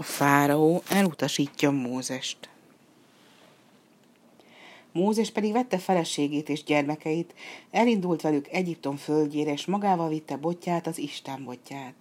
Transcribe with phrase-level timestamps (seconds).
[0.00, 2.48] A fáraó elutasítja Mózest.
[4.92, 7.34] Mózes pedig vette feleségét és gyermekeit,
[7.70, 11.94] elindult velük Egyiptom földjére, és magával vitte botját, az Isten botját.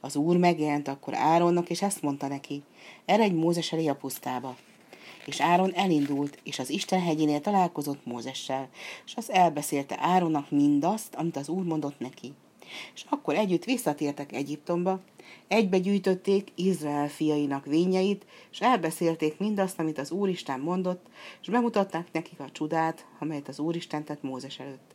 [0.00, 2.62] Az úr megjelent akkor Áronnak, és ezt mondta neki,
[3.04, 4.56] eredj Mózes elé a pusztába.
[5.26, 8.68] És Áron elindult, és az Isten hegyénél találkozott Mózessel,
[9.04, 12.32] és az elbeszélte Áronnak mindazt, amit az úr mondott neki.
[12.94, 15.00] És akkor együtt visszatértek Egyiptomba,
[15.48, 21.06] Egybe gyűjtötték Izrael fiainak vényeit, és elbeszélték mindazt, amit az Úristen mondott,
[21.40, 24.94] és bemutatták nekik a csodát, amelyet az Úristen tett Mózes előtt.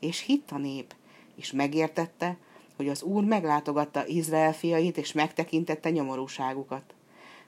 [0.00, 0.94] És hitt a nép,
[1.36, 2.36] és megértette,
[2.76, 6.94] hogy az Úr meglátogatta Izrael fiait, és megtekintette nyomorúságukat.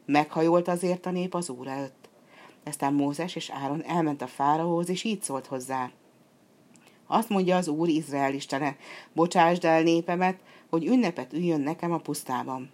[0.04, 2.08] Meghajolt azért a nép az Úr előtt.
[2.62, 5.90] Eztán Mózes és Áron elment a fáraóhoz, és így szólt hozzá.
[7.06, 8.76] Azt mondja az Úr Izrael istene,
[9.12, 10.38] bocsásd el népemet,
[10.70, 12.70] hogy ünnepet üljön nekem a pusztában.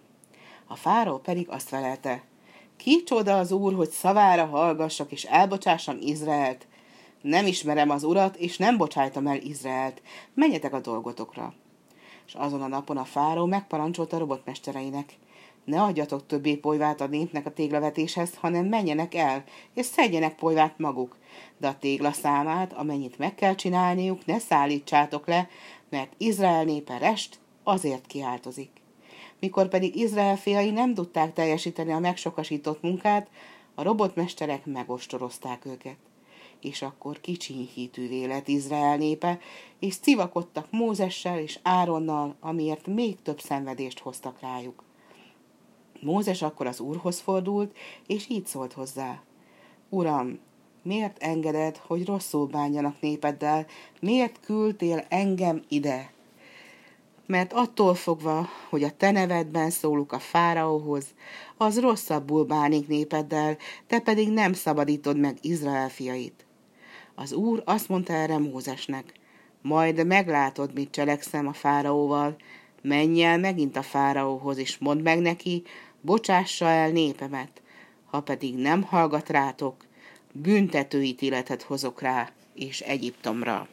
[0.67, 2.23] A fáraó pedig azt felelte,
[2.83, 6.67] Kicsoda az úr, hogy szavára hallgassak és elbocsássam Izraelt.
[7.21, 10.01] Nem ismerem az urat, és nem bocsájtam el Izraelt.
[10.33, 11.53] Menjetek a dolgotokra.
[12.27, 15.13] És azon a napon a fáraó megparancsolta robotmestereinek.
[15.65, 21.17] Ne adjatok többé polyvát a népnek a téglavetéshez, hanem menjenek el, és szedjenek polyvát maguk.
[21.57, 25.49] De a tégla számát, amennyit meg kell csinálniuk, ne szállítsátok le,
[25.89, 28.69] mert Izrael népe rest azért kiáltozik.
[29.39, 33.29] Mikor pedig Izrael fiai nem tudták teljesíteni a megsokasított munkát,
[33.75, 35.97] a robotmesterek megostorozták őket.
[36.61, 39.39] És akkor kicsinyhítővé lett Izrael népe,
[39.79, 44.83] és civakodtak Mózessel és Áronnal, amiért még több szenvedést hoztak rájuk.
[46.01, 49.21] Mózes akkor az úrhoz fordult, és így szólt hozzá.
[49.89, 50.39] Uram,
[50.83, 53.65] miért engeded, hogy rosszul bánjanak népeddel?
[53.99, 56.11] Miért küldtél engem ide?
[57.31, 61.05] mert attól fogva, hogy a te nevedben szóluk a fáraóhoz,
[61.57, 66.45] az rosszabbul bánik népeddel, te pedig nem szabadítod meg Izrael fiait.
[67.15, 69.13] Az úr azt mondta erre Mózesnek,
[69.61, 72.35] majd meglátod, mit cselekszem a fáraóval,
[72.81, 75.63] menj el megint a fáraóhoz, és mondd meg neki,
[76.01, 77.61] bocsássa el népemet,
[78.05, 79.85] ha pedig nem hallgat rátok,
[80.31, 83.67] büntetőítéletet hozok rá és Egyiptomra.